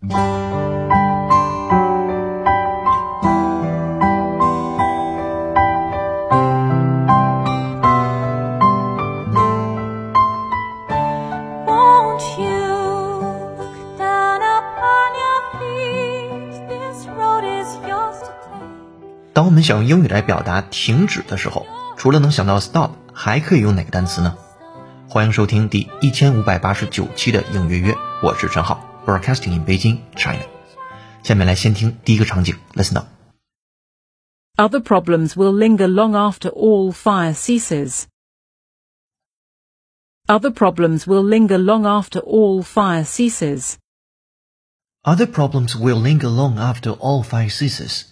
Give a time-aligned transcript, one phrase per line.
[0.00, 0.14] 当
[19.44, 24.36] 我们想用英语来表达停止的时候，除了能想到 stop，还可以用哪个单词呢？
[25.08, 28.87] 欢迎收听第一千五百八十九期的应约约，我是陈浩。
[29.07, 30.45] ，Broadcasting in Beijing, China。
[31.23, 38.03] 下面来先听第一个场景，Listen up。Other problems will linger long after all fire ceases.
[40.25, 43.75] Other problems will linger long after all fire ceases.
[45.01, 48.03] Other problems will linger long after all fire ceases.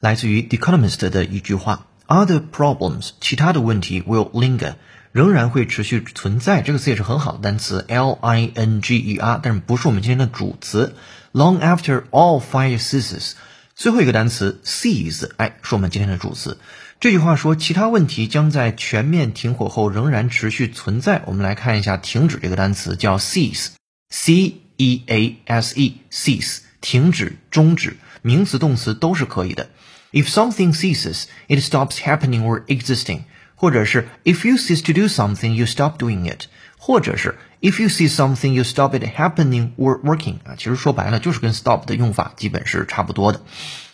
[0.00, 4.74] 来自于《The Economist》的一句话：“Other problems，其他的问题 will linger，
[5.17, 10.93] 仍然会持续存在。”这个词也是很好的单词，L I N G E R，但是不是我们今天的主词。
[11.33, 13.31] Long after all fire ceases，
[13.75, 16.59] 最后一个单词 cease，哎，是我们今天的主词。
[16.99, 21.23] 这句话说，其他问题将在全面停火后仍然持续存在。
[21.25, 29.69] 我们来看一下“停止”这个单词，叫 cease，C E A S E，cease，停止、终止，名词、动词都是可以的。
[30.11, 33.23] If something ceases, it stops happening or existing，
[33.57, 36.45] 或者是 if you cease to do something, you stop doing it，
[36.77, 43.41] 或者是 if you cease something, you stop it happening or working 啊，其实说白了就是跟 stop 的用法基本是差不多的。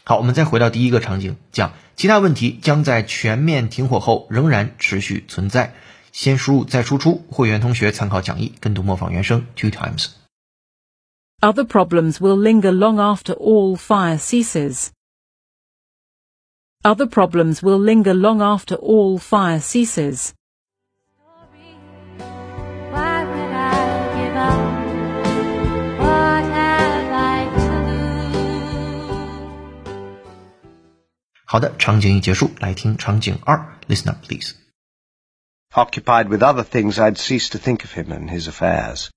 [0.04, 5.74] 好，我们再回到第一个场景，讲其他问题将在全面停火后仍然持续存在。
[6.12, 10.10] 先输入再输出，会员同学参考讲义跟读模仿原声 two times。
[11.42, 14.90] Other problems will linger long after all fire ceases.
[16.86, 20.34] Other problems will linger long after all fire ceases.
[33.88, 34.54] Listener, please.
[35.76, 39.10] Occupied with other things, I'd ceased to think of him and his affairs.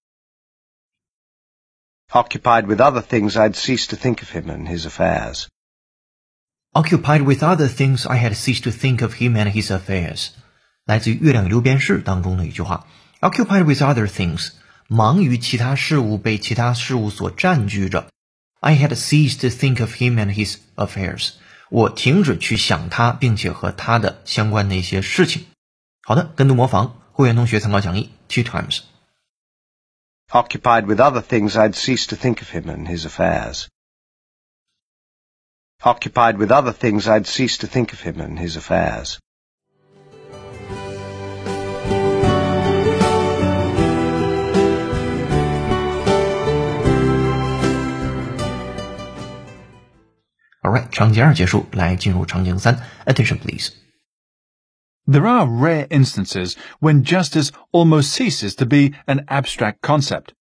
[2.12, 5.48] Occupied with other things, I'd ceased to think of him and his affairs.
[6.75, 10.29] Occupied with other things, I had ceased to think of him and his affairs。
[10.85, 12.87] 来自于《月亮与六便士》当中的一句话。
[13.19, 14.51] Occupied with other things，
[14.87, 18.07] 忙于其他事物，被其他事物所占据着。
[18.61, 21.33] I had ceased to think of him and his affairs。
[21.69, 25.45] 我停止去想他，并且和他的相关的一些事情。
[26.03, 33.67] 好的，跟读模仿，会员同学参考讲义，two times。Occupied with other things, I'd cease to think of him and his affairs.
[35.83, 39.19] Occupied with other things, I'd cease to think of him and his affairs.
[50.63, 52.77] Alright，场景二结束，来进入场景三。
[53.05, 53.71] Attention, please.
[55.07, 60.33] There are rare instances when justice almost ceases to be an abstract concept.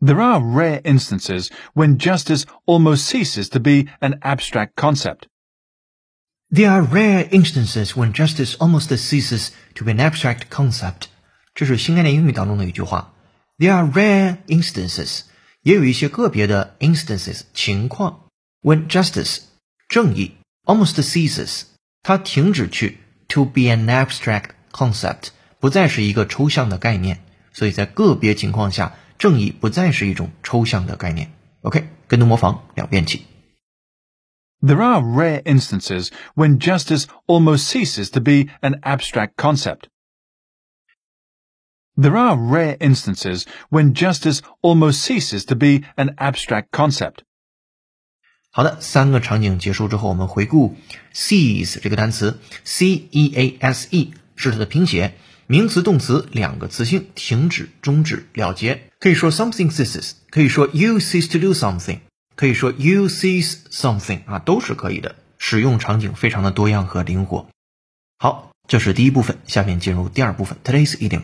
[0.00, 5.26] There are rare instances when justice almost ceases to be an abstract concept.
[6.50, 11.06] There are rare instances when justice almost ceases to be an abstract concept.
[11.54, 13.14] 这是新概念英语当中的一句话。
[13.56, 15.22] There are rare instances，
[15.62, 18.28] 也有一些个别的 instances 情况，
[18.62, 19.38] when justice
[19.88, 21.62] 正义 almost ceases，
[22.02, 25.28] 它停止去 to be an abstract concept，
[25.58, 27.24] 不再是一个抽象的概念。
[27.54, 28.94] 所以在个别情况下。
[29.20, 31.32] 正义不再是一种抽象的概念。
[31.62, 33.26] OK，跟读模仿两遍起。
[34.60, 39.88] There are rare instances when justice almost ceases to be an abstract concept.
[41.96, 47.20] There are rare instances when justice almost ceases to be an abstract concept.
[48.50, 50.76] 好的，三个场景结束之后，我们回顾
[51.12, 55.14] cease 这个单词，c e a s e 是它的拼写。
[55.51, 58.83] 名词、动词两个词性，停止、终止、了结。
[59.01, 61.99] 可以说 something ceases，可以说 you cease to do something，
[62.37, 65.17] 可以说 you cease something 啊，都是可以的。
[65.37, 67.49] 使用场景非常的多样和灵活。
[68.17, 70.57] 好，这是第一部分，下面进入第二部分。
[70.63, 71.23] Today's idiom。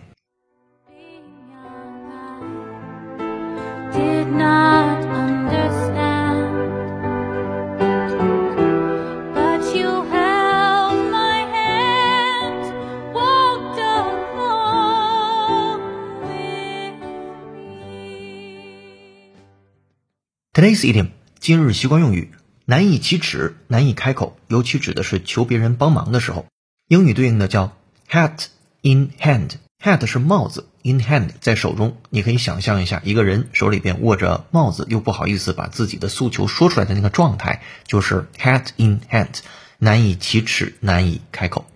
[20.58, 21.10] Today's idiom
[21.40, 22.32] 今日习惯用语
[22.66, 26.48] 难以启齿，难以开口，尤其指的是求别人帮忙的时候。
[26.88, 27.78] 英语对应的叫
[28.10, 28.46] hat
[28.82, 31.98] in hand，hat 是帽子，in hand 在手中。
[32.10, 39.42] 你可以想象一下，一个人手里边握着帽子，又不好意思把自己的诉求说出来的那个状态，就是 hat in hand，
[39.78, 41.68] 难以启齿，难以开口。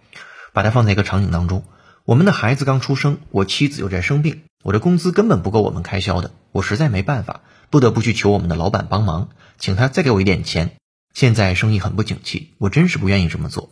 [0.54, 1.64] 把它放在一个场景当中，
[2.04, 7.42] 我们的孩子刚出生，我妻子又在生病，我的工资根本不够我们开销的，我实在没办法，
[7.72, 10.74] 不得不去求我们的老板帮忙，请他再给我一点钱。
[11.16, 13.72] 现在生意很不景气，我真是不愿意这么做。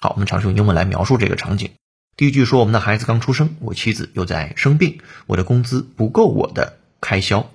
[0.00, 1.70] 好，我们尝试用英文来描述这个场景。
[2.16, 7.50] 第一句说，我们的孩子刚出生，我妻子又在生病，我的工资不够我的开销。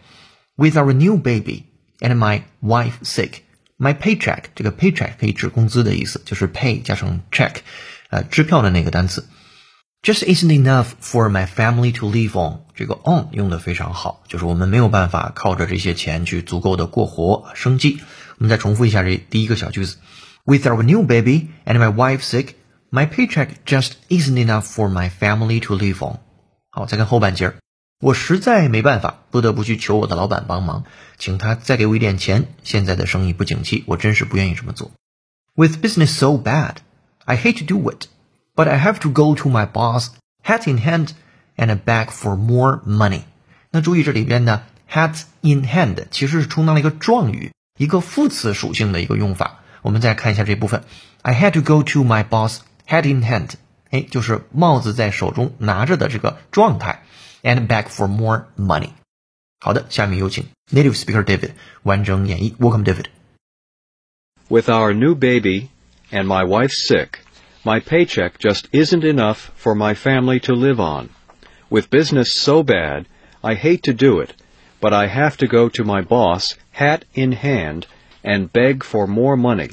[0.56, 1.66] With our new baby
[2.00, 3.42] and my wife sick,
[3.78, 7.56] my paycheck 这个 paycheck 可以指工资的意思，就是 pay 加上 check，
[8.10, 9.28] 呃，支票的那个单词。
[10.04, 12.62] Just isn't enough for my family to live on。
[12.74, 18.00] 这个 on 用的非常好，就是我们没有办法靠着这些钱去足够的过活生计。
[18.40, 19.98] 我们再重复一下这第一个小句子
[20.44, 22.56] ：With our new baby and my wife sick,
[22.90, 26.18] my paycheck just isn't enough for my family to live on。
[26.72, 27.56] 好，再看后半截儿，
[28.02, 30.86] 我实在没办法，不得不去求我的老板帮忙，
[31.20, 32.48] 请他再给我一点钱。
[32.64, 34.92] 现在的生意不景气，我真是不愿意这么做。
[35.54, 36.78] With business so bad,
[37.26, 38.08] I hate to do it,
[38.55, 40.11] but I have to go to my boss,
[40.43, 41.11] hat in hand,
[41.57, 43.23] and beg for more money。
[43.71, 47.53] 那注意这里边的 hat in hand 其实是充当了一个状语。
[47.79, 49.61] 一个副词属性的一个用法。
[49.83, 50.83] 我们再看一下这部分，
[51.21, 53.51] I had to go to my boss hat in hand，
[53.91, 57.03] 哎，就是帽子在手中拿着的这个状态，
[57.43, 58.91] and beg for more money。
[59.61, 61.51] 好的，下面有请 native speaker David
[61.83, 62.57] 完整演绎。
[62.57, 65.69] Welcome David。With our new baby
[66.11, 67.09] and my wife sick,
[67.64, 71.10] my paycheck just isn't enough for my family to live on.
[71.70, 73.08] With business so bad,
[73.44, 74.34] I hate to do it,
[74.80, 77.86] but I have to go to my boss hat in hand,
[78.24, 79.70] and beg for more money.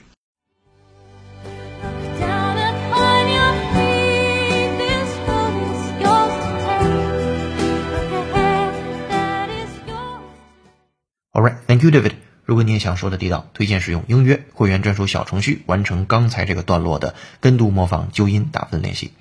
[11.35, 12.17] Alright, thank you, David.
[12.48, 19.14] 如果你也想说的地道，推荐使用音约会员专属小程序完成刚才这个段落的跟读模仿纠音打分练习。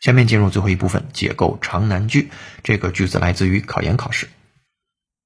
[0.00, 2.30] 下面进入最后一部分，解构长难句。
[2.62, 4.28] 这个句子来自于考研考试。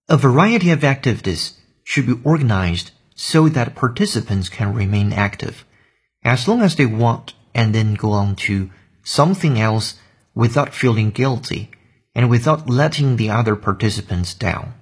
[0.06, 1.50] A variety of activities
[1.84, 5.52] should be organized so that participants can remain active
[6.22, 8.70] as long as they want and then go on to
[9.04, 9.92] something else
[10.34, 11.66] without feeling guilty
[12.14, 14.72] and without letting the other participants down.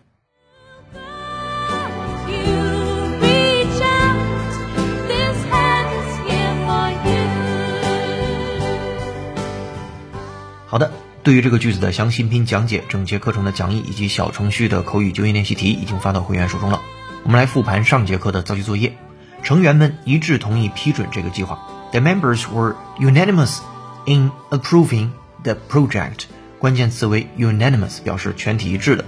[10.75, 10.91] 好的，
[11.23, 16.81] 对于这个句子的详细拼讲解、整节课程的讲义以及小程序的口语就业练习题已经发到会员手中了。
[17.23, 18.97] 我们来复盘上节课的造句作业，
[19.41, 21.65] 成员们一致同意批准这个计划。
[21.93, 23.59] The members were unanimous
[24.05, 25.11] in approving
[25.43, 26.23] the project。
[26.59, 29.05] 关键词为 unanimous，表示全体一致的。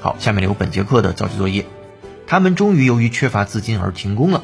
[0.00, 1.64] 好，下面留本节课的造句作业。
[2.26, 4.42] 他们终于由于缺乏资金而停工了。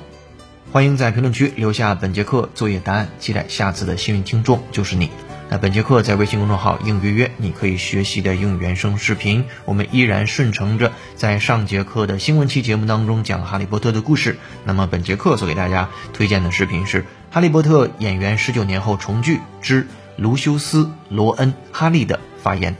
[0.72, 5.10] 欢迎在评论区留下本节课作业答案，期待下次的幸运听众就是你。
[5.58, 9.44] 本节课在微信公众号“应约约”，你可以学习的英语原声视频。
[9.66, 14.36] 我们依然顺承着在上节课的新闻期节目当中讲《哈利波特》的故事。
[14.64, 19.86] 那么本节课所给大家推荐的视频是《哈利波特》演员十九年后重聚之
[20.16, 22.76] 卢修斯·罗恩·哈利的发言。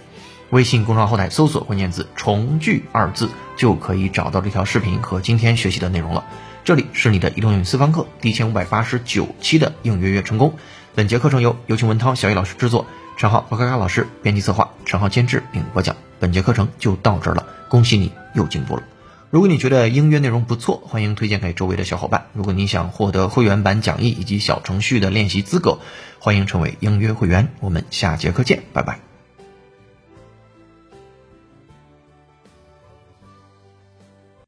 [0.51, 6.25] 微信公众号后台搜索关键字“重聚”二字，就可以找到这条视频和今天学习的内容了。
[6.65, 10.57] 这里是你的移动英语私房课第一千五百八十九期的应约约成功。
[10.97, 12.87] 本节课程由有请文涛、小雨老师制作，
[13.17, 15.97] 陈浩和嘎嘎老师编辑策划，陈浩监制并播讲。
[16.21, 18.85] 本节课程就到这儿了，恭喜你又进步了。
[19.29, 22.27] 如果你觉得音乐内容不错，欢迎推荐给周围的小伙伴。
[22.33, 25.81] 如果你想获得会员版讲义以及小程序的练习资格，
[26.21, 27.49] 欢迎成为音乐会员。
[27.59, 29.14] 我们下节课见，拜拜。